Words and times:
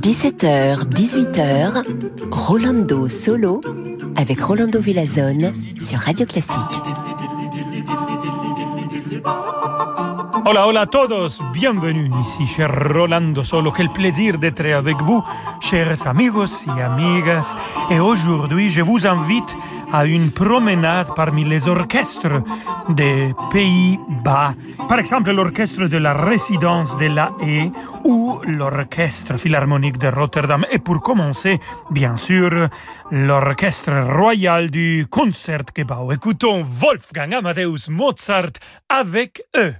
17h, 0.00 0.88
18h, 0.90 1.84
Rolando 2.32 3.08
Solo 3.08 3.60
avec 4.16 4.40
Rolando 4.40 4.80
Villazone 4.80 5.52
sur 5.78 6.00
Radio 6.00 6.26
Classique. 6.26 6.58
Hola, 10.44 10.66
hola 10.66 10.80
a 10.80 10.86
todos, 10.86 11.40
bienvenue 11.52 12.10
ici 12.20 12.46
cher 12.46 12.70
Rolando 12.92 13.44
Solo. 13.44 13.70
Quel 13.70 13.90
plaisir 13.90 14.38
d'être 14.38 14.66
avec 14.66 15.00
vous, 15.02 15.22
chers 15.60 16.04
amigos 16.08 16.66
et 16.66 16.82
amigas. 16.82 17.56
Et 17.90 18.00
aujourd'hui, 18.00 18.70
je 18.70 18.82
vous 18.82 19.06
invite 19.06 19.56
à 19.92 20.06
une 20.06 20.30
promenade 20.30 21.08
parmi 21.14 21.44
les 21.44 21.68
orchestres 21.68 22.42
des 22.88 23.34
Pays-Bas. 23.50 24.54
Par 24.88 24.98
exemple, 24.98 25.32
l'orchestre 25.32 25.86
de 25.86 25.96
la 25.98 26.14
résidence 26.14 26.96
de 26.96 27.06
la 27.06 27.32
Haye 27.40 27.72
ou 28.04 28.40
l'orchestre 28.46 29.36
philharmonique 29.36 29.98
de 29.98 30.08
Rotterdam. 30.08 30.64
Et 30.72 30.78
pour 30.78 31.02
commencer, 31.02 31.60
bien 31.90 32.16
sûr, 32.16 32.68
l'orchestre 33.10 33.92
royal 34.16 34.70
du 34.70 35.06
Concertgebouw. 35.10 36.12
Écoutons 36.12 36.62
Wolfgang 36.62 37.34
Amadeus 37.34 37.88
Mozart 37.88 38.52
avec 38.88 39.42
eux. 39.56 39.74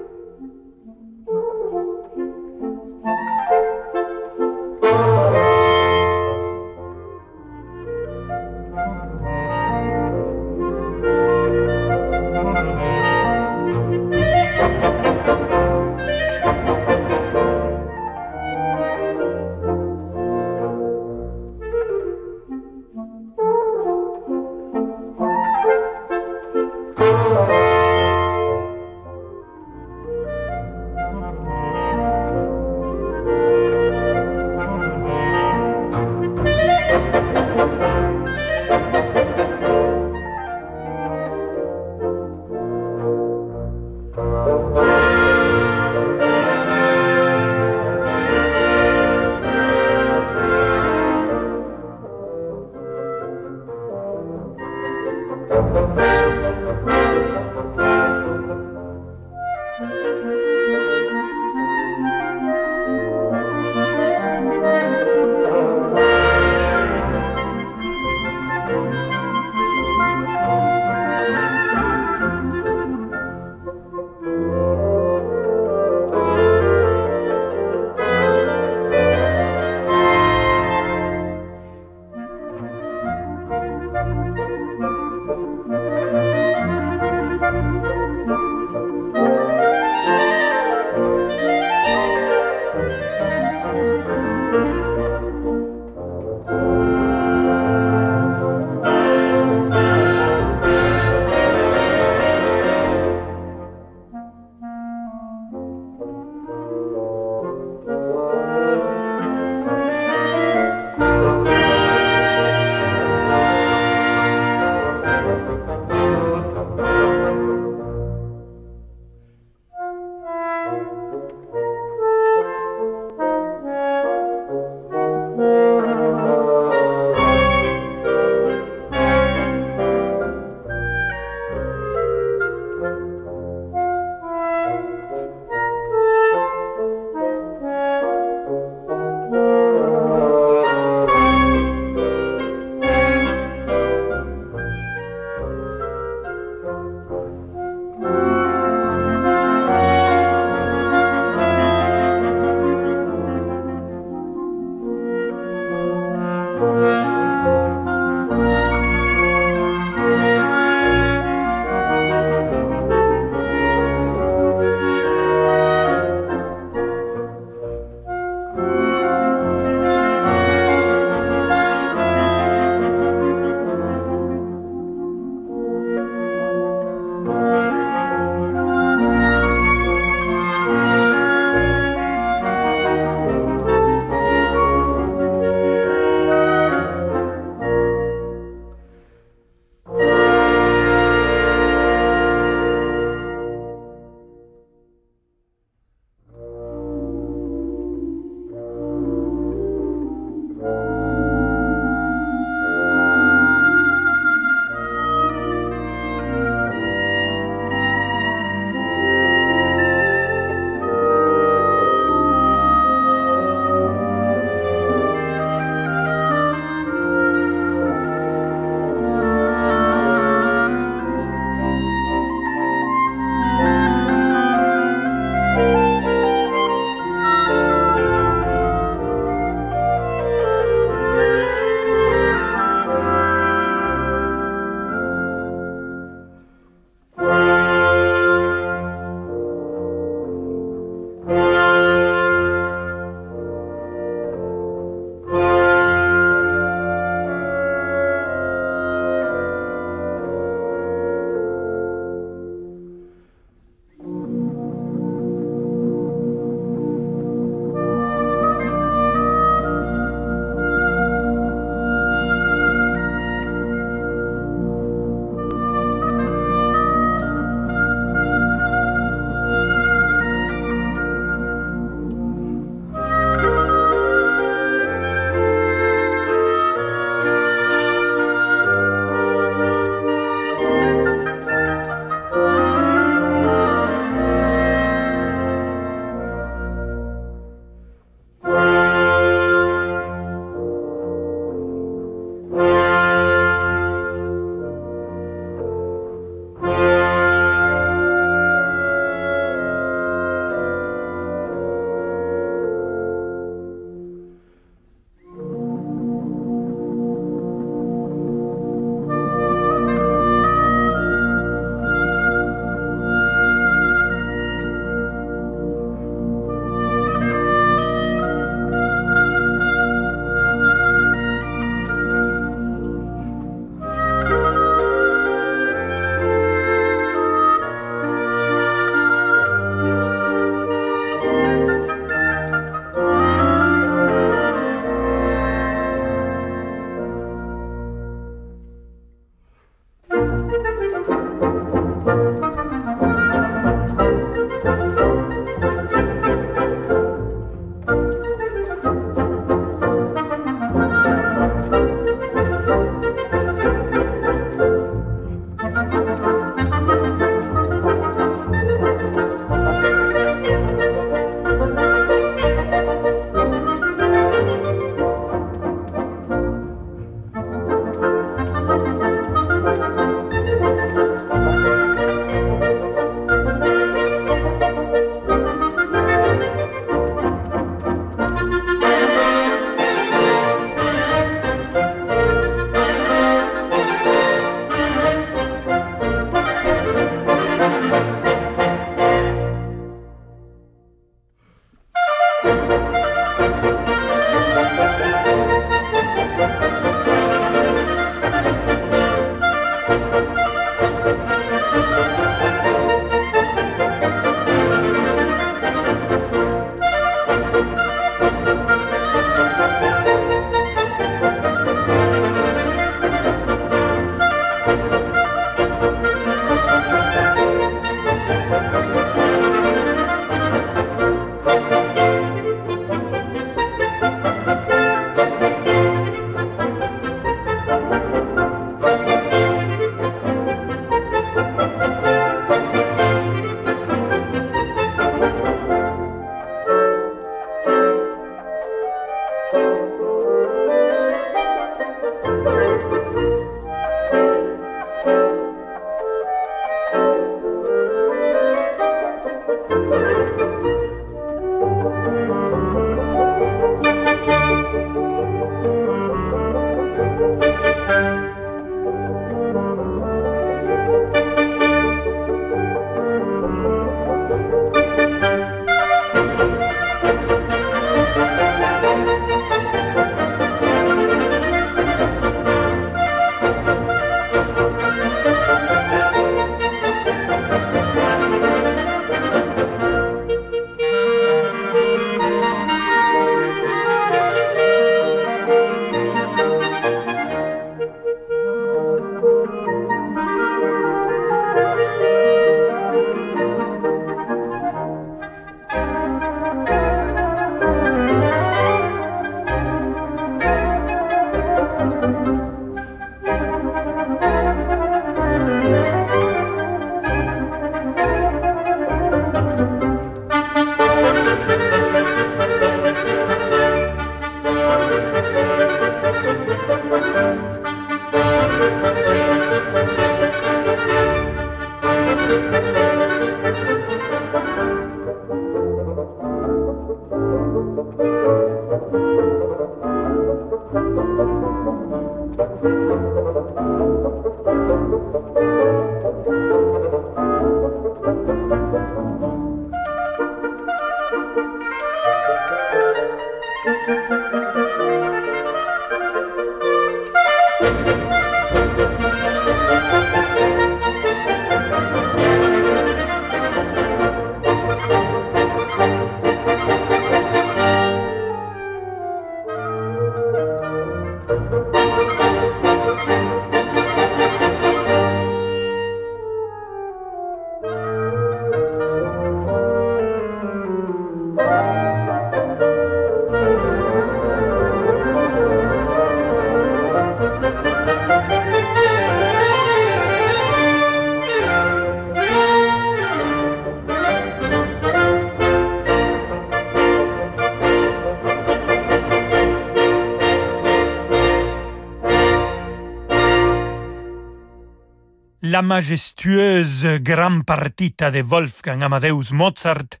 La 595.50 595.62
majestueuse 595.62 596.98
Gran 597.00 597.42
Partita 597.42 598.10
de 598.10 598.20
Wolfgang 598.20 598.82
Amadeus 598.82 599.32
Mozart, 599.32 600.00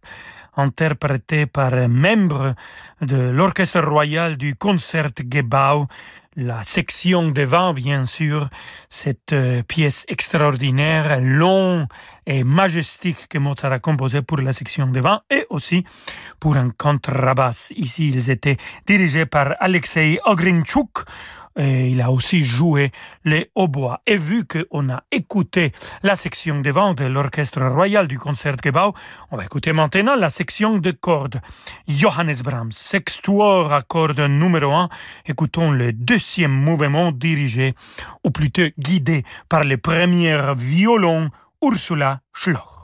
interprétée 0.56 1.46
par 1.46 1.72
un 1.74 1.88
membre 1.88 2.54
de 3.00 3.30
l'Orchestre 3.30 3.80
royal 3.80 4.36
du 4.36 4.56
Concertgebouw, 4.56 5.86
la 6.36 6.64
section 6.64 7.28
de 7.28 7.42
vin, 7.42 7.72
bien 7.74 8.06
sûr, 8.06 8.48
cette 8.88 9.32
euh, 9.32 9.62
pièce 9.62 10.04
extraordinaire, 10.08 11.20
longue 11.20 11.86
et 12.26 12.42
majestique 12.42 13.28
que 13.28 13.38
Mozart 13.38 13.72
a 13.72 13.78
composée 13.78 14.22
pour 14.22 14.38
la 14.38 14.52
section 14.52 14.88
de 14.88 15.00
vin 15.00 15.20
et 15.30 15.46
aussi 15.48 15.84
pour 16.40 16.56
un 16.56 16.70
contrebasse. 16.70 17.72
Ici, 17.76 18.08
ils 18.08 18.30
étaient 18.30 18.56
dirigés 18.84 19.26
par 19.26 19.54
Alexei 19.60 20.18
Ogrinchuk, 20.24 21.04
et 21.56 21.88
il 21.88 22.00
a 22.00 22.10
aussi 22.10 22.44
joué 22.44 22.90
les 23.24 23.50
hautbois. 23.54 24.00
Et 24.06 24.16
vu 24.16 24.44
qu'on 24.44 24.90
a 24.90 25.02
écouté 25.10 25.72
la 26.02 26.16
section 26.16 26.60
de 26.60 26.70
vent 26.70 26.94
de 26.94 27.04
l'Orchestre 27.04 27.62
Royal 27.64 28.06
du 28.06 28.18
Concertgebouw, 28.18 28.92
on 29.30 29.36
va 29.36 29.44
écouter 29.44 29.72
maintenant 29.72 30.16
la 30.16 30.30
section 30.30 30.78
de 30.78 30.90
cordes. 30.90 31.40
Johannes 31.88 32.40
Brahms, 32.44 32.72
sextuor 32.72 33.72
à 33.72 33.82
cordes 33.82 34.20
numéro 34.20 34.72
1. 34.72 34.88
Écoutons 35.26 35.70
le 35.70 35.92
deuxième 35.92 36.52
mouvement 36.52 37.12
dirigé, 37.12 37.74
ou 38.24 38.30
plutôt 38.30 38.68
guidé 38.78 39.24
par 39.48 39.64
le 39.64 39.76
premier 39.78 40.38
violon 40.54 41.30
Ursula 41.62 42.20
Schloch. 42.32 42.75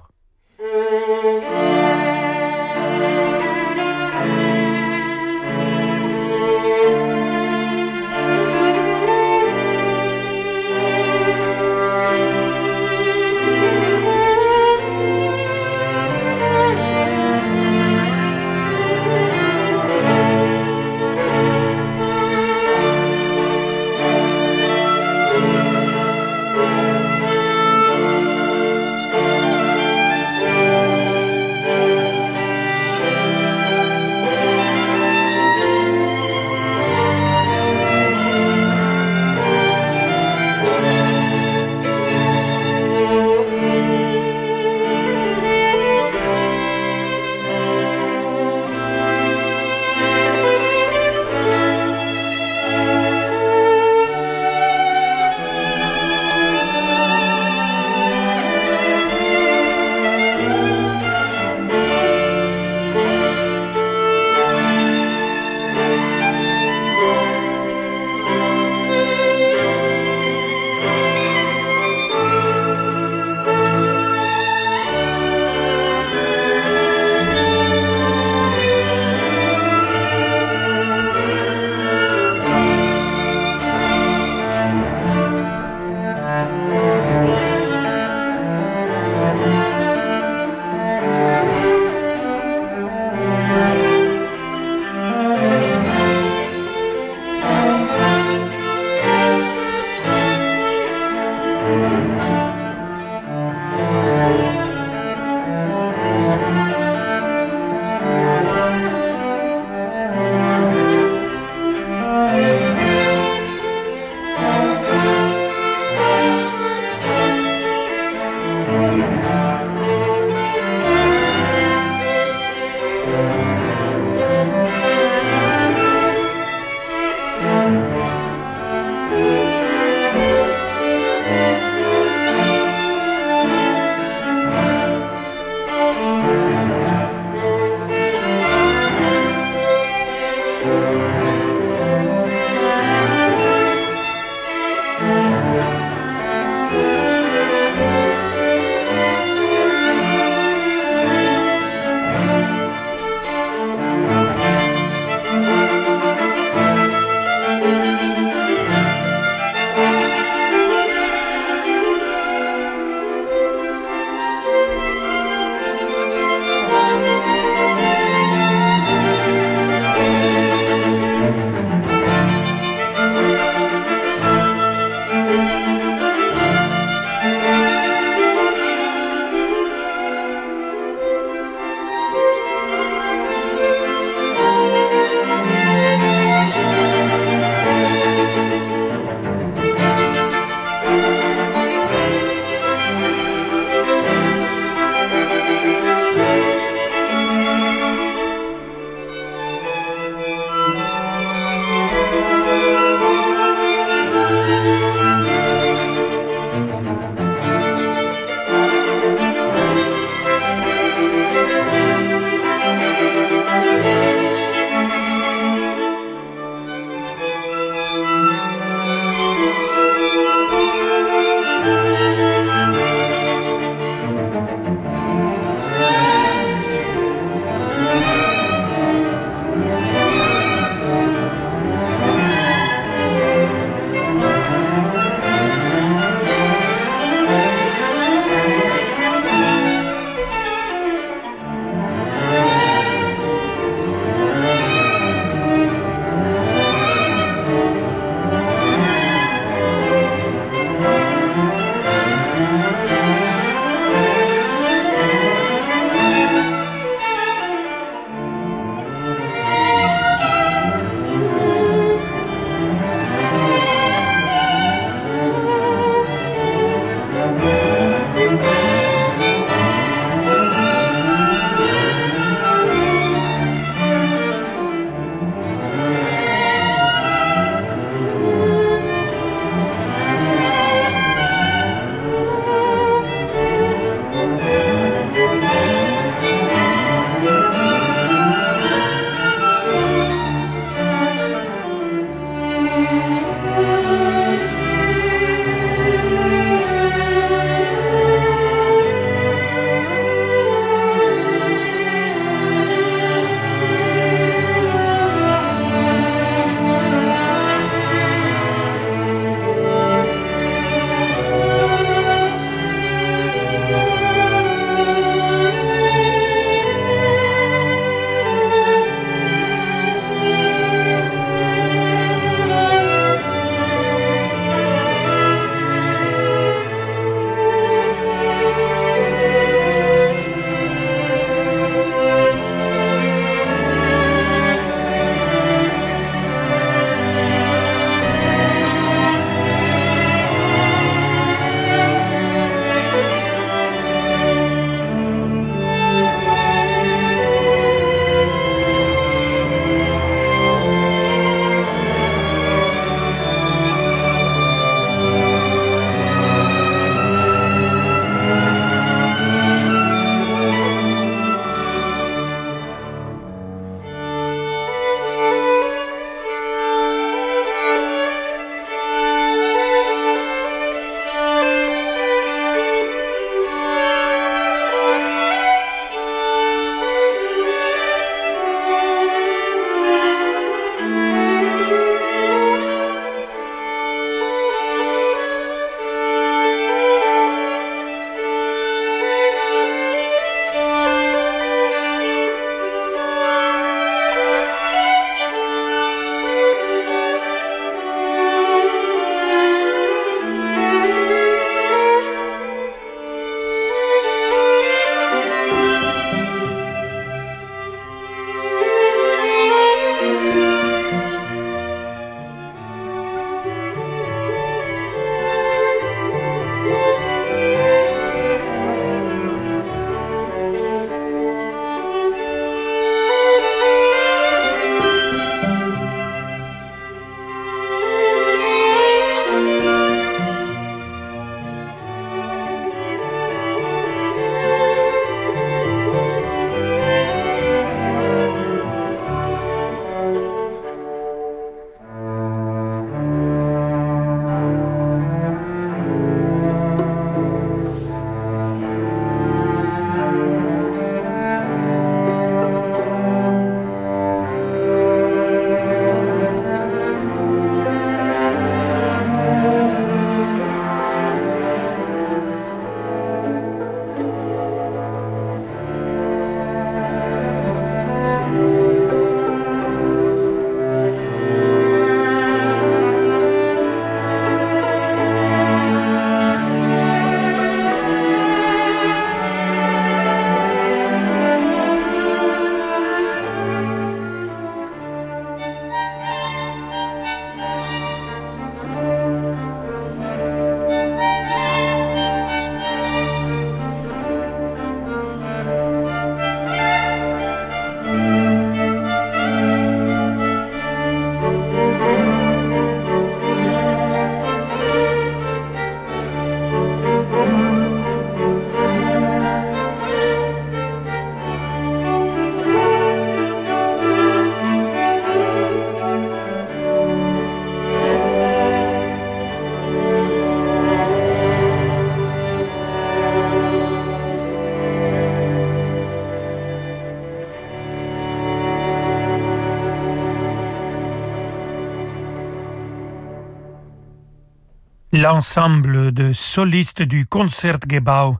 L'ensemble 535.02 535.90
de 535.90 536.12
solistes 536.12 536.82
du 536.82 537.06
Concertgebouw 537.06 538.18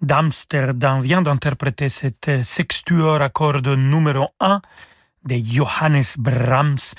d'Amsterdam 0.00 1.00
vient 1.00 1.22
d'interpréter 1.22 1.88
cette 1.88 2.44
sextuor 2.44 3.20
à 3.20 3.30
numéro 3.74 4.28
1 4.38 4.60
de 5.24 5.34
Johannes 5.44 6.04
Brahms. 6.18 6.94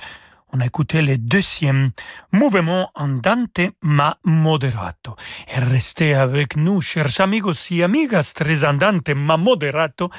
On 0.51 0.59
a 0.59 0.65
écouté 0.65 1.01
le 1.01 1.17
deuxième 1.17 1.91
mouvement 2.33 2.91
andante 2.93 3.61
ma 3.81 4.17
moderato. 4.25 5.15
Et 5.55 5.59
restez 5.59 6.13
avec 6.13 6.57
nous, 6.57 6.81
chers 6.81 7.21
amigos 7.21 7.71
et 7.71 7.83
amigas, 7.83 8.33
très 8.35 8.65
andante 8.65 9.11
ma 9.15 9.37
moderato. 9.37 10.09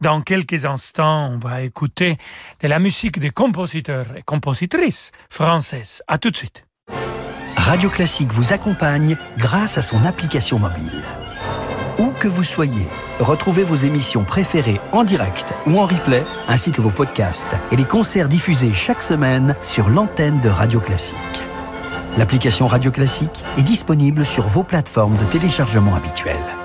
Dans 0.00 0.20
quelques 0.20 0.64
instants, 0.64 1.32
on 1.32 1.38
va 1.38 1.62
écouter 1.62 2.18
de 2.60 2.68
la 2.68 2.78
musique 2.78 3.18
des 3.18 3.30
compositeurs 3.30 4.16
et 4.16 4.22
compositrices 4.22 5.10
françaises. 5.28 6.04
À 6.06 6.18
tout 6.18 6.30
de 6.30 6.36
suite. 6.36 6.64
Radio 7.56 7.90
Classique 7.90 8.32
vous 8.32 8.52
accompagne 8.52 9.16
grâce 9.36 9.78
à 9.78 9.82
son 9.82 10.04
application 10.04 10.58
mobile. 10.58 11.02
Où 11.98 12.10
que 12.18 12.28
vous 12.28 12.44
soyez, 12.44 12.88
retrouvez 13.18 13.62
vos 13.62 13.74
émissions 13.74 14.24
préférées 14.24 14.80
en 14.92 15.04
direct 15.04 15.54
ou 15.66 15.78
en 15.78 15.86
replay, 15.86 16.24
ainsi 16.48 16.72
que 16.72 16.80
vos 16.80 16.90
podcasts 16.90 17.54
et 17.70 17.76
les 17.76 17.84
concerts 17.84 18.28
diffusés 18.28 18.72
chaque 18.72 19.02
semaine 19.02 19.54
sur 19.62 19.88
l'antenne 19.88 20.40
de 20.40 20.48
Radio 20.48 20.80
Classique. 20.80 21.16
L'application 22.16 22.66
Radio 22.66 22.90
Classique 22.90 23.44
est 23.58 23.62
disponible 23.62 24.26
sur 24.26 24.46
vos 24.46 24.64
plateformes 24.64 25.16
de 25.16 25.24
téléchargement 25.24 25.94
habituelles. 25.94 26.59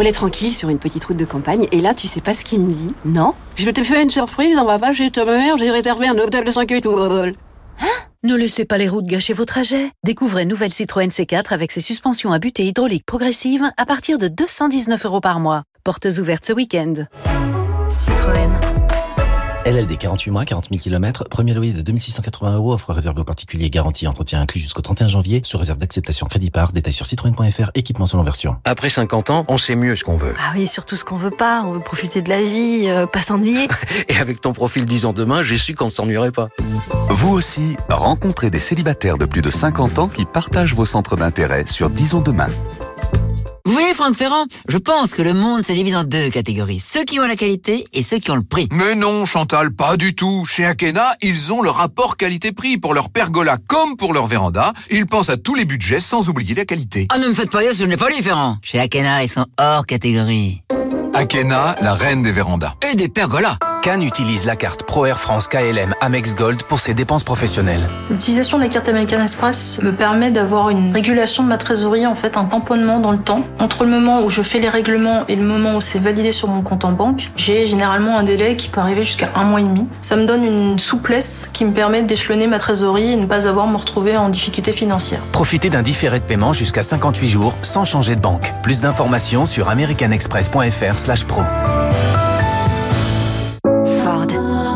Roulait 0.00 0.12
tranquille 0.12 0.54
sur 0.54 0.70
une 0.70 0.78
petite 0.78 1.04
route 1.04 1.18
de 1.18 1.26
campagne 1.26 1.66
et 1.72 1.80
là, 1.82 1.92
tu 1.92 2.06
sais 2.06 2.22
pas 2.22 2.32
ce 2.32 2.42
qu'il 2.42 2.60
me 2.60 2.72
dit 2.72 2.94
Non 3.04 3.34
Je 3.54 3.70
t'ai 3.70 3.84
fait 3.84 4.02
une 4.02 4.08
surprise, 4.08 4.56
on 4.58 4.64
va 4.64 4.78
pas 4.78 4.94
chez 4.94 5.10
ta 5.10 5.26
mère, 5.26 5.58
j'ai 5.58 5.70
réservé 5.70 6.08
un 6.08 6.16
hôtel 6.16 6.42
de 6.42 6.50
5 6.50 6.72
étoiles. 6.72 7.34
Hein? 7.82 8.06
Ne 8.22 8.34
laissez 8.34 8.64
pas 8.64 8.78
les 8.78 8.88
routes 8.88 9.04
gâcher 9.04 9.34
vos 9.34 9.44
trajets. 9.44 9.90
Découvrez 10.02 10.46
nouvelle 10.46 10.72
Citroën 10.72 11.10
C4 11.10 11.52
avec 11.52 11.70
ses 11.70 11.82
suspensions 11.82 12.32
à 12.32 12.38
butée 12.38 12.64
hydraulique 12.64 13.04
progressive 13.04 13.68
à 13.76 13.84
partir 13.84 14.16
de 14.16 14.28
219 14.28 15.04
euros 15.04 15.20
par 15.20 15.38
mois. 15.38 15.64
Portes 15.84 16.08
ouvertes 16.18 16.46
ce 16.46 16.54
week-end. 16.54 16.94
Citroën. 17.90 18.69
LLD 19.66 19.98
48 19.98 20.30
mois, 20.30 20.44
40 20.46 20.68
000 20.70 20.80
km, 20.80 21.24
premier 21.28 21.52
loyer 21.52 21.74
de 21.74 21.82
2680 21.82 22.56
euros, 22.56 22.72
offre 22.72 22.94
réservée 22.94 23.20
aux 23.20 23.24
particuliers, 23.24 23.68
garantie 23.68 24.06
entretien 24.06 24.40
inclus 24.40 24.58
jusqu'au 24.58 24.80
31 24.80 25.08
janvier, 25.08 25.42
sous 25.44 25.58
réserve 25.58 25.78
d'acceptation 25.78 26.26
crédit 26.26 26.50
par, 26.50 26.72
détail 26.72 26.94
sur 26.94 27.04
citroën.fr, 27.04 27.70
équipement 27.74 28.06
selon 28.06 28.22
version. 28.22 28.56
Après 28.64 28.88
50 28.88 29.28
ans, 29.28 29.44
on 29.48 29.58
sait 29.58 29.74
mieux 29.74 29.96
ce 29.96 30.04
qu'on 30.04 30.16
veut. 30.16 30.34
Ah 30.38 30.52
oui, 30.56 30.66
surtout 30.66 30.96
ce 30.96 31.04
qu'on 31.04 31.16
veut 31.16 31.30
pas, 31.30 31.62
on 31.62 31.72
veut 31.72 31.80
profiter 31.80 32.22
de 32.22 32.30
la 32.30 32.42
vie, 32.42 32.84
euh, 32.86 33.06
pas 33.06 33.20
s'ennuyer. 33.20 33.68
Et 34.08 34.16
avec 34.16 34.40
ton 34.40 34.54
profil 34.54 34.86
10 34.86 35.04
ans 35.04 35.12
demain, 35.12 35.42
j'ai 35.42 35.58
su 35.58 35.74
qu'on 35.74 35.90
s'ennuierait 35.90 36.32
pas. 36.32 36.48
Vous 37.10 37.30
aussi, 37.30 37.76
rencontrez 37.90 38.48
des 38.48 38.60
célibataires 38.60 39.18
de 39.18 39.26
plus 39.26 39.42
de 39.42 39.50
50 39.50 39.98
ans 39.98 40.08
qui 40.08 40.24
partagent 40.24 40.74
vos 40.74 40.86
centres 40.86 41.16
d'intérêt 41.16 41.66
sur 41.66 41.90
10 41.90 42.14
ans 42.14 42.22
demain. 42.22 42.48
Vous 43.64 43.72
voyez, 43.72 43.94
Franck 43.94 44.14
Ferrand, 44.14 44.46
je 44.68 44.78
pense 44.78 45.12
que 45.12 45.22
le 45.22 45.34
monde 45.34 45.64
se 45.64 45.72
divise 45.72 45.96
en 45.96 46.04
deux 46.04 46.30
catégories. 46.30 46.78
Ceux 46.78 47.04
qui 47.04 47.20
ont 47.20 47.26
la 47.26 47.36
qualité 47.36 47.86
et 47.92 48.02
ceux 48.02 48.18
qui 48.18 48.30
ont 48.30 48.36
le 48.36 48.42
prix. 48.42 48.68
Mais 48.72 48.94
non, 48.94 49.26
Chantal, 49.26 49.72
pas 49.72 49.96
du 49.96 50.14
tout. 50.14 50.44
Chez 50.46 50.64
Akena, 50.64 51.14
ils 51.22 51.52
ont 51.52 51.62
le 51.62 51.70
rapport 51.70 52.16
qualité-prix 52.16 52.78
pour 52.78 52.94
leur 52.94 53.10
pergola 53.10 53.58
comme 53.66 53.96
pour 53.96 54.12
leur 54.12 54.26
véranda. 54.26 54.72
Ils 54.90 55.06
pensent 55.06 55.30
à 55.30 55.36
tous 55.36 55.54
les 55.54 55.64
budgets 55.64 56.00
sans 56.00 56.28
oublier 56.28 56.54
la 56.54 56.64
qualité. 56.64 57.06
Ah, 57.10 57.18
ne 57.18 57.28
me 57.28 57.32
faites 57.32 57.50
pas 57.50 57.62
dire 57.62 57.72
ce 57.72 57.84
n'est 57.84 57.96
pas 57.96 58.10
différent. 58.10 58.56
Chez 58.62 58.78
Akena, 58.80 59.22
ils 59.22 59.28
sont 59.28 59.46
hors 59.58 59.84
catégorie. 59.86 60.62
Akena, 61.14 61.74
la 61.82 61.94
reine 61.94 62.22
des 62.22 62.32
vérandas. 62.32 62.74
Et 62.90 62.94
des 62.94 63.08
pergolas. 63.08 63.56
Cannes 63.82 64.02
utilise 64.02 64.44
la 64.44 64.56
carte 64.56 64.82
Pro 64.82 65.06
Air 65.06 65.18
France 65.18 65.48
KLM 65.48 65.94
Amex 66.02 66.34
Gold 66.34 66.62
pour 66.64 66.80
ses 66.80 66.92
dépenses 66.92 67.24
professionnelles. 67.24 67.80
L'utilisation 68.10 68.58
de 68.58 68.64
la 68.64 68.68
carte 68.68 68.90
American 68.90 69.22
Express 69.22 69.80
me 69.82 69.90
permet 69.90 70.30
d'avoir 70.30 70.68
une 70.68 70.92
régulation 70.92 71.42
de 71.42 71.48
ma 71.48 71.56
trésorerie, 71.56 72.06
en 72.06 72.14
fait 72.14 72.36
un 72.36 72.44
tamponnement 72.44 73.00
dans 73.00 73.12
le 73.12 73.18
temps. 73.18 73.42
Entre 73.58 73.84
le 73.84 73.90
moment 73.90 74.22
où 74.22 74.28
je 74.28 74.42
fais 74.42 74.58
les 74.58 74.68
règlements 74.68 75.24
et 75.28 75.36
le 75.36 75.44
moment 75.44 75.76
où 75.76 75.80
c'est 75.80 75.98
validé 75.98 76.30
sur 76.30 76.48
mon 76.48 76.60
compte 76.60 76.84
en 76.84 76.92
banque, 76.92 77.30
j'ai 77.36 77.66
généralement 77.66 78.18
un 78.18 78.22
délai 78.22 78.56
qui 78.56 78.68
peut 78.68 78.82
arriver 78.82 79.02
jusqu'à 79.02 79.30
un 79.34 79.44
mois 79.44 79.60
et 79.60 79.64
demi. 79.64 79.86
Ça 80.02 80.16
me 80.16 80.26
donne 80.26 80.44
une 80.44 80.78
souplesse 80.78 81.48
qui 81.54 81.64
me 81.64 81.72
permet 81.72 82.02
d'échelonner 82.02 82.48
ma 82.48 82.58
trésorerie 82.58 83.12
et 83.12 83.16
ne 83.16 83.24
pas 83.24 83.48
avoir 83.48 83.66
à 83.66 83.70
me 83.70 83.78
retrouver 83.78 84.14
en 84.14 84.28
difficulté 84.28 84.72
financière. 84.72 85.20
Profitez 85.32 85.70
d'un 85.70 85.82
différé 85.82 86.20
de 86.20 86.24
paiement 86.24 86.52
jusqu'à 86.52 86.82
58 86.82 87.28
jours 87.28 87.54
sans 87.62 87.86
changer 87.86 88.14
de 88.14 88.20
banque. 88.20 88.52
Plus 88.62 88.82
d'informations 88.82 89.46
sur 89.46 89.70
americanexpress.fr/pro. 91.08 91.42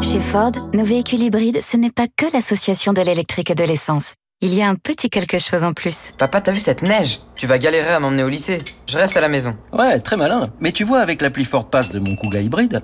Chez 0.02 0.20
Ford, 0.20 0.52
nos 0.72 0.84
véhicules 0.84 1.22
hybrides, 1.22 1.60
ce 1.62 1.76
n'est 1.76 1.90
pas 1.90 2.06
que 2.06 2.26
l'association 2.32 2.92
de 2.92 3.00
l'électrique 3.00 3.50
et 3.50 3.54
de 3.54 3.64
l'essence. 3.64 4.14
Il 4.40 4.52
y 4.52 4.62
a 4.62 4.68
un 4.68 4.74
petit 4.74 5.08
quelque 5.08 5.38
chose 5.38 5.64
en 5.64 5.72
plus. 5.72 6.12
Papa, 6.18 6.40
t'as 6.40 6.52
vu 6.52 6.60
cette 6.60 6.82
neige? 6.82 7.20
Tu 7.34 7.46
vas 7.46 7.58
galérer 7.58 7.92
à 7.92 8.00
m'emmener 8.00 8.22
au 8.24 8.28
lycée. 8.28 8.58
Je 8.86 8.98
reste 8.98 9.16
à 9.16 9.20
la 9.20 9.28
maison. 9.28 9.56
Ouais, 9.72 9.98
très 10.00 10.16
malin. 10.16 10.50
Mais 10.60 10.72
tu 10.72 10.84
vois, 10.84 11.00
avec 11.00 11.22
l'appli 11.22 11.44
Ford 11.44 11.68
Pass 11.70 11.90
de 11.90 11.98
mon 11.98 12.14
Kuga 12.16 12.40
hybride, 12.40 12.82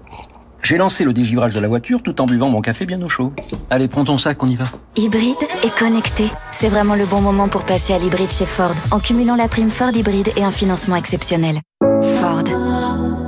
j'ai 0.62 0.76
lancé 0.76 1.04
le 1.04 1.12
dégivrage 1.12 1.54
de 1.54 1.60
la 1.60 1.68
voiture 1.68 2.02
tout 2.02 2.20
en 2.20 2.26
buvant 2.26 2.48
mon 2.48 2.62
café 2.62 2.86
bien 2.86 3.00
au 3.02 3.08
chaud. 3.08 3.32
Allez, 3.68 3.88
prends 3.88 4.04
ton 4.04 4.18
sac, 4.18 4.42
on 4.42 4.46
y 4.46 4.56
va. 4.56 4.64
Hybride 4.96 5.36
et 5.62 5.70
connecté. 5.70 6.30
C'est 6.52 6.68
vraiment 6.68 6.94
le 6.94 7.04
bon 7.04 7.20
moment 7.20 7.48
pour 7.48 7.64
passer 7.64 7.92
à 7.92 7.98
l'hybride 7.98 8.32
chez 8.32 8.46
Ford, 8.46 8.74
en 8.90 9.00
cumulant 9.00 9.36
la 9.36 9.48
prime 9.48 9.70
Ford 9.70 9.94
hybride 9.94 10.32
et 10.36 10.44
un 10.44 10.52
financement 10.52 10.96
exceptionnel. 10.96 11.60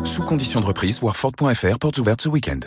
Sous 0.04 0.22
condition 0.22 0.60
de 0.60 0.66
reprise, 0.66 1.00
voir 1.00 1.16
Ford.fr, 1.16 1.78
portes 1.78 1.98
ouvertes 1.98 2.22
ce 2.22 2.28
week-end. 2.28 2.60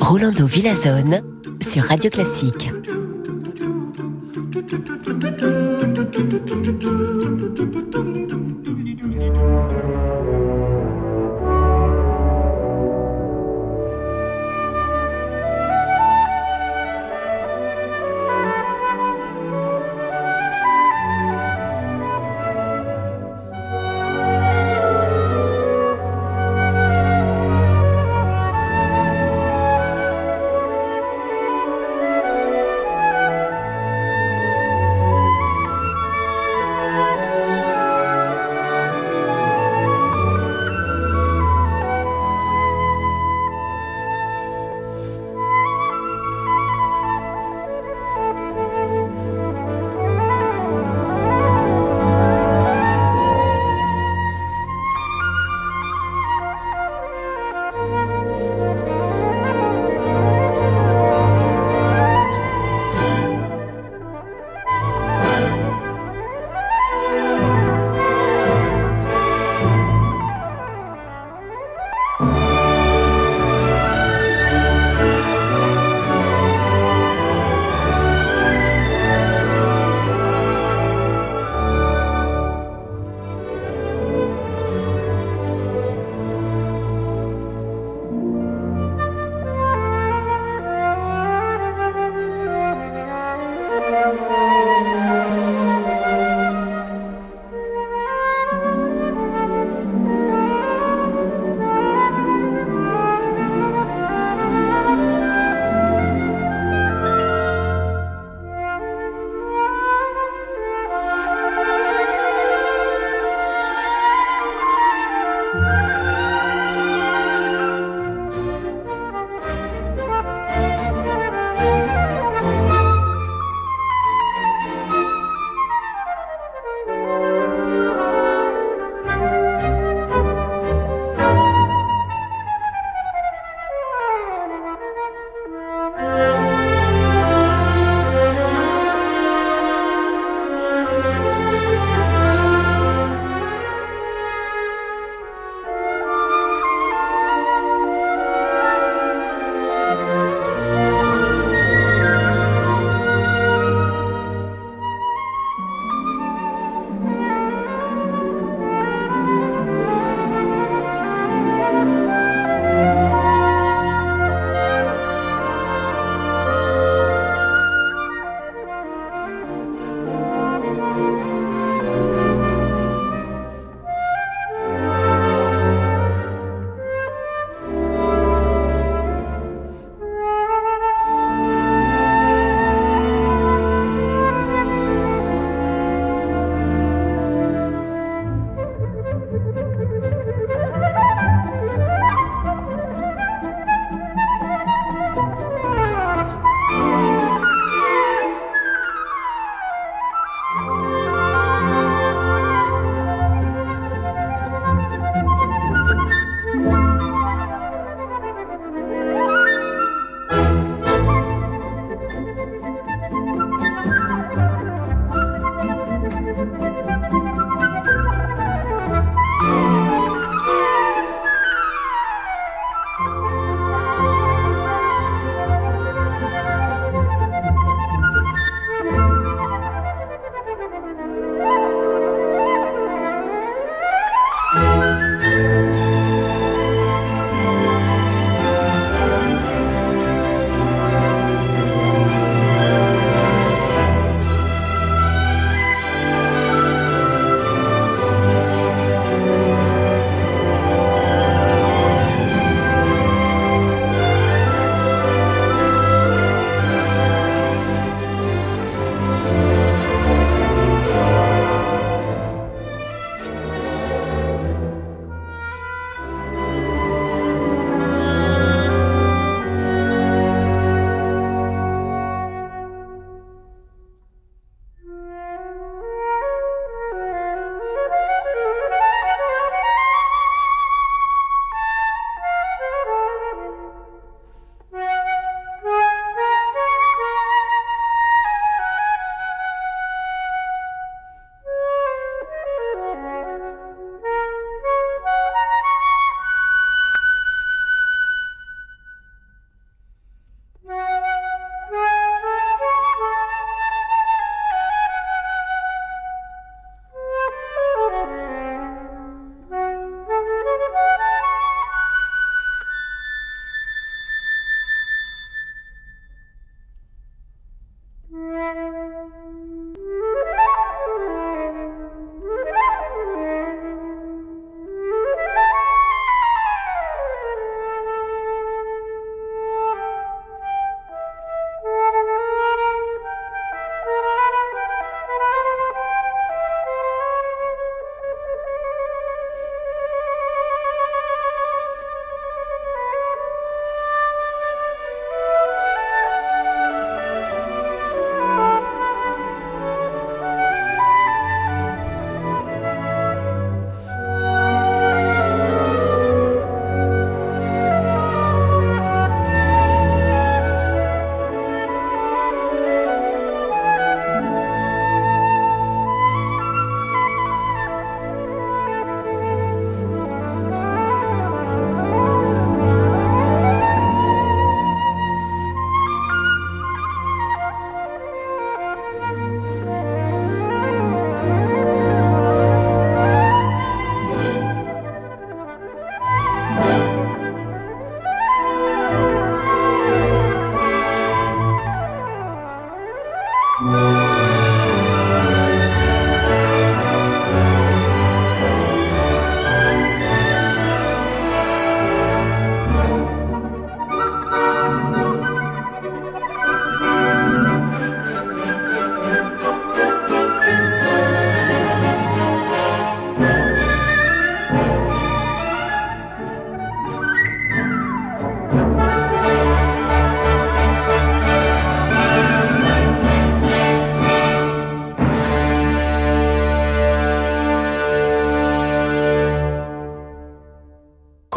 Rolando 0.00 0.46
Villazone 0.46 1.22
sur 1.60 1.84
Radio 1.84 2.10
Classique. 2.10 2.68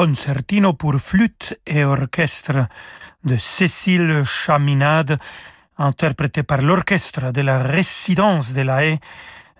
Concertino 0.06 0.74
pour 0.74 1.00
flûte 1.00 1.60
et 1.66 1.84
orchestre 1.84 2.68
de 3.24 3.38
Cécile 3.38 4.22
Chaminade, 4.24 5.18
interprété 5.80 6.44
par 6.44 6.62
l'orchestre 6.62 7.32
de 7.32 7.42
la 7.42 7.58
résidence 7.64 8.54
de 8.54 8.62
la 8.62 8.86
Haye, 8.86 9.00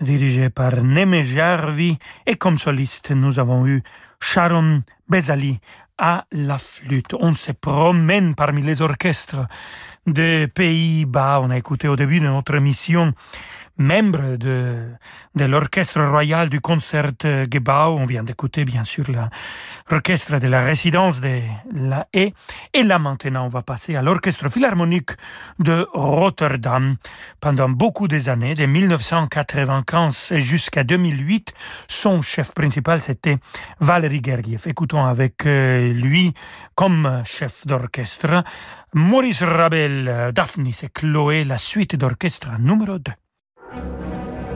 dirigé 0.02 0.52
par 0.52 0.84
Neme 0.84 1.24
Jarvi, 1.24 1.98
et 2.28 2.36
comme 2.36 2.60
soliste, 2.60 3.10
nous 3.10 3.40
avons 3.40 3.66
eu 3.66 3.82
Sharon 4.20 4.84
Bezali 5.10 5.60
à 5.98 6.26
la 6.32 6.60
flûte. 6.60 7.16
On 7.20 7.34
se 7.34 7.52
promène 7.52 8.36
parmi 8.36 8.62
les 8.62 8.84
orchestres 8.84 9.48
des 10.06 10.48
Pays-Bas. 10.48 11.40
On 11.42 11.50
a 11.50 11.58
écouté 11.58 11.88
au 11.88 11.96
début 11.96 12.20
de 12.20 12.28
notre 12.28 12.54
émission 12.54 13.14
membre 13.78 14.38
de, 14.38 14.88
l'Orchestre 15.36 16.02
royal 16.02 16.50
du 16.50 16.62
Concertgebouw. 16.62 17.98
On 18.00 18.06
vient 18.06 18.24
d'écouter 18.24 18.66
bien 18.66 18.84
sûr 18.84 19.06
l'orchestre 19.90 20.40
de 20.40 20.48
la 20.48 20.64
résidence 20.64 21.22
de 21.22 21.42
la 21.74 22.08
Haye. 22.14 22.34
Et 22.74 22.84
là 22.84 23.00
maintenant, 23.00 23.46
on 23.46 23.50
va 23.50 23.62
passer 23.62 23.96
à 23.96 24.02
l'Orchestre 24.02 24.50
philharmonique 24.50 25.12
de 25.60 25.88
Rotterdam. 25.94 26.96
Pendant 27.40 27.70
beaucoup 27.70 28.08
des 28.08 28.30
années, 28.30 28.56
de 28.56 28.66
1995 28.66 30.34
jusqu'à 30.36 30.84
2008, 30.84 31.54
son 31.88 32.22
chef 32.22 32.54
principal, 32.54 33.02
c'était 33.02 33.38
Valéry 33.80 34.22
Gergiev. 34.24 34.64
Écoutons 34.68 35.04
avec 35.06 35.46
euh, 35.46 35.92
lui, 35.92 36.34
comme 36.76 37.22
chef 37.26 37.68
d'orchestre, 37.68 38.44
Maurice 38.94 39.44
Ravel, 39.44 40.32
Daphnis 40.34 40.80
et 40.84 40.90
Chloé, 40.90 41.44
la 41.44 41.58
suite 41.58 41.96
d'orchestre 41.96 42.52
numéro 42.60 42.98
2. 42.98 43.12
Thank 43.72 44.50
you. 44.50 44.55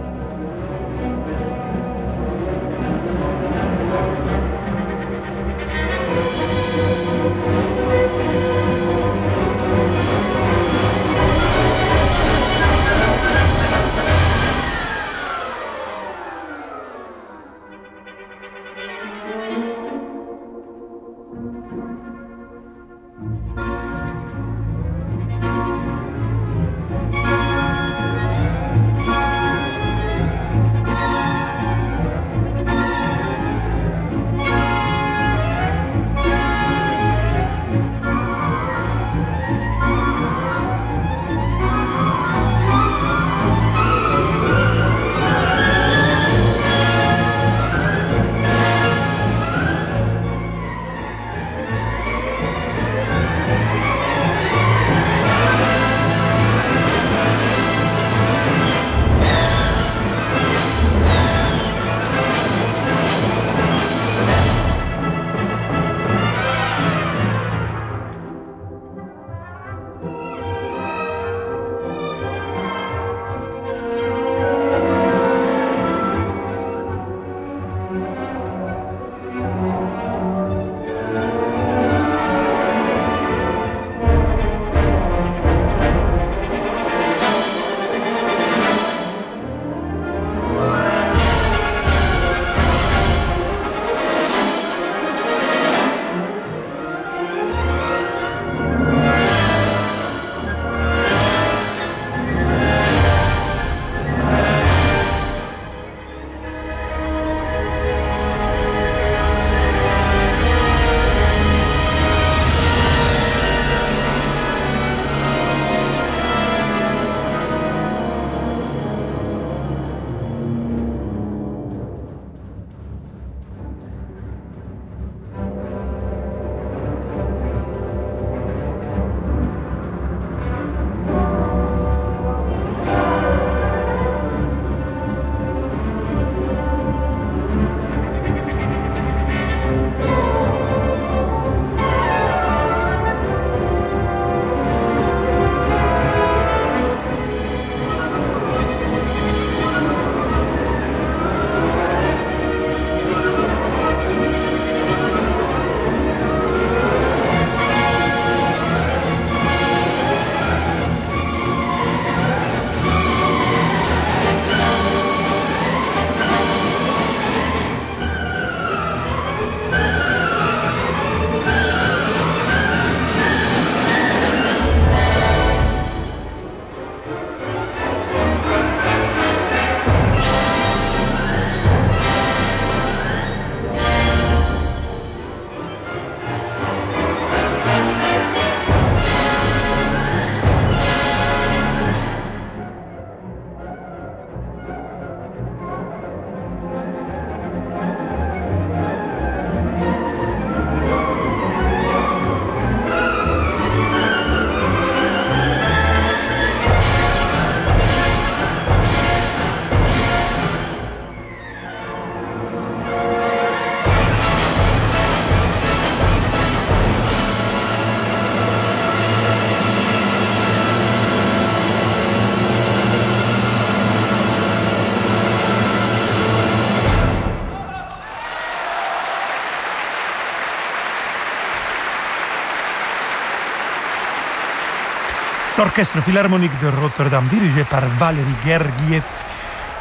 L'Orchestre 235.60 236.02
Philharmonique 236.02 236.58
de 236.62 236.70
Rotterdam, 236.70 237.28
dirigé 237.28 237.66
par 237.66 237.86
Valérie 237.86 238.24
Gergiev, 238.46 239.04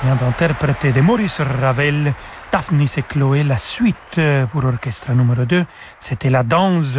vient 0.02 0.16
d'interpréter 0.16 0.90
de 0.90 1.00
Maurice 1.00 1.40
Ravel, 1.40 2.12
Daphnis 2.50 2.94
et 2.96 3.02
Chloé, 3.02 3.44
la 3.44 3.56
suite 3.56 4.20
pour 4.50 4.64
orchestre 4.64 5.12
numéro 5.12 5.44
2. 5.44 5.64
C'était 6.00 6.30
la 6.30 6.42
danse 6.42 6.98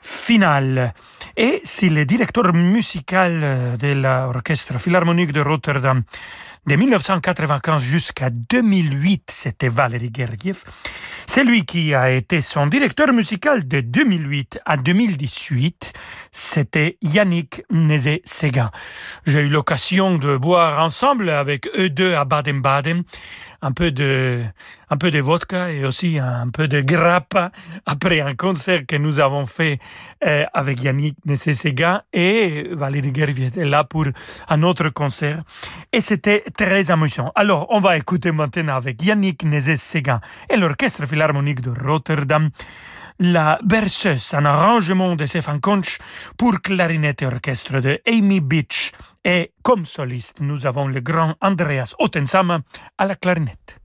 finale. 0.00 0.94
Et 1.36 1.60
si 1.64 1.90
le 1.90 2.06
directeur 2.06 2.54
musical 2.54 3.76
de 3.78 3.92
l'Orchestre 3.92 4.80
Philharmonique 4.80 5.32
de 5.32 5.42
Rotterdam 5.42 6.02
de 6.66 6.76
1995 6.76 7.82
jusqu'à 7.82 8.30
2008, 8.30 9.24
c'était 9.30 9.68
Valérie 9.68 10.10
Gergiev. 10.16 10.64
C'est 11.26 11.44
lui 11.44 11.64
qui 11.64 11.94
a 11.94 12.10
été 12.10 12.40
son 12.40 12.66
directeur 12.66 13.12
musical 13.12 13.66
de 13.66 13.80
2008 13.80 14.60
à 14.64 14.76
2018. 14.76 15.92
C'était 16.30 16.98
Yannick 17.02 17.62
Nézé-Séguin. 17.70 18.70
J'ai 19.26 19.40
eu 19.40 19.48
l'occasion 19.48 20.16
de 20.18 20.36
boire 20.36 20.82
ensemble 20.82 21.30
avec 21.30 21.68
eux 21.76 21.88
deux 21.88 22.14
à 22.14 22.24
Baden-Baden 22.24 23.02
un 23.64 23.72
peu 23.72 23.90
de, 23.90 24.44
un 24.90 24.98
peu 24.98 25.10
de 25.10 25.20
vodka 25.20 25.70
et 25.72 25.86
aussi 25.86 26.18
un 26.18 26.50
peu 26.50 26.68
de 26.68 26.82
grappa 26.82 27.50
après 27.86 28.20
un 28.20 28.34
concert 28.34 28.82
que 28.86 28.96
nous 28.96 29.20
avons 29.20 29.46
fait 29.46 29.78
euh, 30.26 30.44
avec 30.52 30.82
Yannick 30.82 31.16
Nézé-Séguin 31.24 32.02
et 32.12 32.68
Valérie 32.72 33.12
Gergiev 33.14 33.46
était 33.46 33.64
là 33.64 33.84
pour 33.84 34.04
un 34.48 34.62
autre 34.62 34.90
concert. 34.90 35.42
Et 35.92 36.02
c'était 36.02 36.44
très 36.56 36.90
amusant. 36.90 37.32
Alors, 37.34 37.66
on 37.70 37.80
va 37.80 37.96
écouter 37.96 38.32
maintenant 38.32 38.76
avec 38.76 39.02
Yannick 39.02 39.44
Nézet-Séguin 39.44 40.20
et 40.50 40.56
l'Orchestre 40.58 41.06
Philharmonique 41.14 41.60
de 41.60 41.70
Rotterdam 41.70 42.50
la 43.20 43.60
berceuse, 43.62 44.34
un 44.34 44.44
arrangement 44.44 45.14
de 45.14 45.26
Stefan 45.26 45.60
Conch 45.60 45.98
pour 46.36 46.60
clarinette 46.60 47.22
et 47.22 47.26
orchestre 47.26 47.78
de 47.78 48.00
Amy 48.04 48.40
Beach. 48.40 48.90
Et 49.24 49.52
comme 49.62 49.86
soliste, 49.86 50.40
nous 50.40 50.66
avons 50.66 50.88
le 50.88 51.00
grand 51.00 51.36
Andreas 51.40 51.94
Ottensama 52.00 52.62
à 52.98 53.06
la 53.06 53.14
clarinette. 53.14 53.83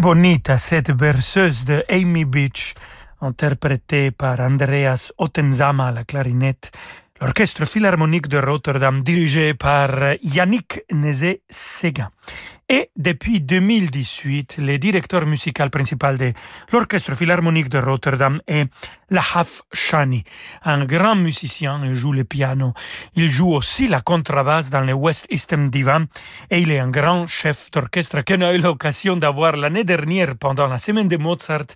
Bonita 0.00 0.58
cette 0.58 0.90
berceuse 0.90 1.64
de 1.64 1.82
Amy 1.88 2.24
Beach, 2.24 2.74
interprétée 3.20 4.10
par 4.10 4.40
Andreas 4.40 5.10
Ottenzama 5.16 5.88
à 5.88 5.92
la 5.92 6.04
clarinette, 6.04 6.70
l'Orchestre 7.20 7.64
Philharmonique 7.64 8.28
de 8.28 8.38
Rotterdam 8.38 9.02
dirigé 9.02 9.54
par 9.54 9.90
Yannick 10.22 10.82
Nézé-Séguin. 10.92 12.10
Et 12.68 12.90
depuis 12.96 13.40
2018, 13.40 14.56
le 14.58 14.76
directeur 14.76 15.24
musical 15.24 15.70
principal 15.70 16.18
de 16.18 16.32
l'Orchestre 16.72 17.14
Philharmonique 17.14 17.68
de 17.68 17.78
Rotterdam 17.78 18.40
est 18.48 18.66
Lahaf 19.08 19.62
Shani, 19.72 20.24
un 20.64 20.84
grand 20.84 21.14
musicien, 21.14 21.80
il 21.84 21.94
joue 21.94 22.12
le 22.12 22.24
piano, 22.24 22.72
il 23.14 23.28
joue 23.30 23.54
aussi 23.54 23.86
la 23.86 24.00
contrebasse 24.00 24.70
dans 24.70 24.80
le 24.80 24.94
West 24.94 25.26
Eastern 25.30 25.70
Divan. 25.70 26.06
Et 26.50 26.58
il 26.58 26.72
est 26.72 26.80
un 26.80 26.90
grand 26.90 27.28
chef 27.28 27.70
d'orchestre 27.70 28.22
qu'on 28.24 28.40
a 28.40 28.52
eu 28.52 28.58
l'occasion 28.58 29.16
d'avoir 29.16 29.56
l'année 29.56 29.84
dernière 29.84 30.34
pendant 30.36 30.66
la 30.66 30.78
semaine 30.78 31.06
de 31.06 31.16
Mozart 31.16 31.66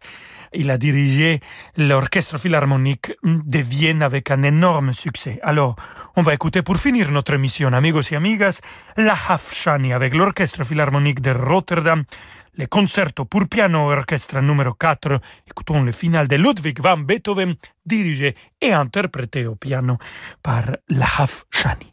il 0.53 0.71
a 0.71 0.79
dirigé 0.79 1.41
l'Orchestre 1.77 2.39
Philharmonique 2.39 3.13
de 3.25 3.59
Vienne 3.59 4.03
avec 4.03 4.31
un 4.31 4.43
énorme 4.43 4.93
succès. 4.93 5.39
Alors, 5.43 5.77
on 6.17 6.23
va 6.23 6.35
écouter 6.35 6.63
pour 6.63 6.77
finir 6.77 7.11
notre 7.11 7.35
émission, 7.35 7.73
amigos 7.73 8.13
et 8.13 8.17
amigas, 8.17 8.61
la 8.97 9.17
Hafshani 9.29 9.93
avec 9.93 10.15
l'Orchestre 10.15 10.65
Philharmonique 10.65 11.21
de 11.21 11.31
Rotterdam, 11.31 12.05
le 12.57 12.67
concerto 12.67 13.25
pour 13.25 13.49
piano 13.49 13.91
orchestre 13.91 14.41
numéro 14.41 14.75
4. 14.75 15.21
Écoutons 15.47 15.83
le 15.83 15.93
final 15.93 16.27
de 16.27 16.37
Ludwig 16.37 16.81
van 16.81 16.99
Beethoven, 16.99 17.55
dirigé 17.87 18.35
et 18.61 18.73
interprété 18.73 19.47
au 19.47 19.55
piano 19.55 19.99
par 20.43 20.65
la 20.89 21.07
Hafshani. 21.19 21.90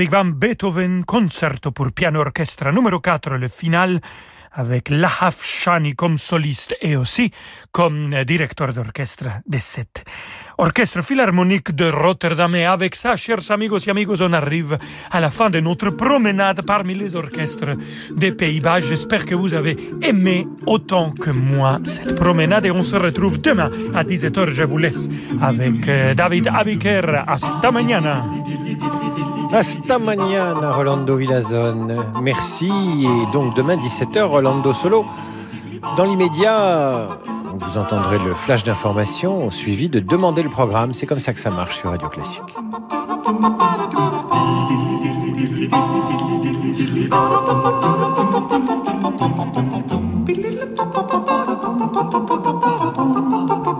Ludwig 0.00 0.16
van 0.16 0.38
Beethoven, 0.38 1.04
concerto 1.04 1.72
pour 1.72 1.92
piano 1.92 2.20
orchestre 2.20 2.72
numéro 2.72 3.00
4, 3.00 3.36
le 3.36 3.48
final, 3.48 4.00
avec 4.52 4.88
Lahaf 4.88 5.44
Shani 5.44 5.94
comme 5.94 6.16
soliste 6.16 6.74
et 6.80 6.96
aussi 6.96 7.30
comme 7.70 8.24
directeur 8.24 8.72
d'orchestre 8.72 9.42
de 9.44 9.58
cette 9.58 10.04
orchestre 10.56 11.02
philharmonique 11.02 11.72
de 11.74 11.90
Rotterdam. 11.90 12.54
Et 12.54 12.64
avec 12.64 12.94
ça, 12.94 13.14
chers 13.16 13.50
amigos 13.50 13.86
et 13.86 13.90
amigos, 13.90 14.22
on 14.22 14.32
arrive 14.32 14.78
à 15.10 15.20
la 15.20 15.28
fin 15.28 15.50
de 15.50 15.60
notre 15.60 15.90
promenade 15.90 16.62
parmi 16.62 16.94
les 16.94 17.14
orchestres 17.14 17.76
des 18.16 18.32
Pays-Bas. 18.32 18.80
J'espère 18.80 19.26
que 19.26 19.34
vous 19.34 19.52
avez 19.52 19.76
aimé 20.00 20.46
autant 20.64 21.10
que 21.10 21.28
moi 21.30 21.78
cette 21.84 22.14
promenade 22.14 22.64
et 22.64 22.70
on 22.70 22.82
se 22.82 22.96
retrouve 22.96 23.38
demain 23.38 23.70
à 23.94 24.02
17h. 24.02 24.48
Je 24.48 24.62
vous 24.62 24.78
laisse 24.78 25.10
avec 25.42 25.86
euh, 25.88 26.14
David 26.14 26.48
Abiker. 26.48 27.22
Hasta 27.26 27.70
mañana. 27.70 28.24
Hasta 29.52 29.98
mañana, 29.98 30.72
Rolando 30.72 31.16
Villazone. 31.16 31.96
Merci. 32.22 32.70
Et 32.70 33.32
donc 33.32 33.54
demain 33.54 33.76
17h, 33.76 34.22
Rolando 34.22 34.72
Solo. 34.72 35.04
Dans 35.96 36.04
l'immédiat, 36.04 37.08
vous 37.58 37.78
entendrez 37.78 38.18
le 38.18 38.34
flash 38.34 38.62
d'information 38.62 39.50
suivi 39.50 39.88
de 39.88 39.98
demander 39.98 40.42
le 40.42 40.50
programme. 40.50 40.94
C'est 40.94 41.06
comme 41.06 41.18
ça 41.18 41.32
que 41.32 41.40
ça 41.40 41.50
marche 41.50 41.78
sur 41.78 41.90
Radio 41.90 42.08
Classique. 42.08 42.42